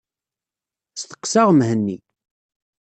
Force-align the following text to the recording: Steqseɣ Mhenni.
Steqseɣ 1.01 1.47
Mhenni. 1.57 1.97